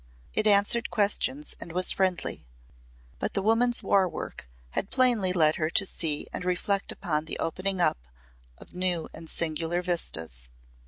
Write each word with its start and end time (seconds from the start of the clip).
It 0.33 0.47
answered 0.47 0.89
questions 0.89 1.55
and 1.59 1.73
was 1.73 1.91
friendly. 1.91 2.47
But 3.19 3.35
the 3.35 3.41
woman's 3.43 3.83
war 3.83 4.09
work 4.09 4.49
had 4.71 4.89
plainly 4.89 5.31
led 5.31 5.57
her 5.57 5.69
to 5.69 5.85
see 5.85 6.25
and 6.33 6.43
reflect 6.43 6.91
upon 6.91 7.25
the 7.25 7.37
opening 7.37 7.79
up 7.79 7.99
of 8.57 8.73
new 8.73 9.09
and 9.13 9.29
singular 9.29 9.83
vistas. 9.83 10.49